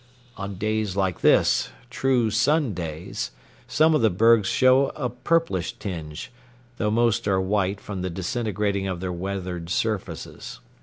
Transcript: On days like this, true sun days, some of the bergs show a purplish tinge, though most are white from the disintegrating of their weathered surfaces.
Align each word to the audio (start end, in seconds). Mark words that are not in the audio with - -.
On 0.35 0.55
days 0.55 0.95
like 0.95 1.21
this, 1.21 1.69
true 1.91 2.31
sun 2.31 2.73
days, 2.73 3.29
some 3.67 3.93
of 3.93 4.01
the 4.01 4.09
bergs 4.09 4.47
show 4.47 4.87
a 4.95 5.09
purplish 5.11 5.73
tinge, 5.73 6.31
though 6.77 6.89
most 6.89 7.27
are 7.27 7.39
white 7.39 7.79
from 7.79 8.01
the 8.01 8.09
disintegrating 8.09 8.87
of 8.87 8.99
their 8.99 9.13
weathered 9.13 9.69
surfaces. 9.69 10.59